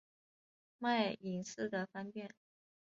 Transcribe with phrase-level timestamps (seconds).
[0.79, 2.33] 卖隐私得方便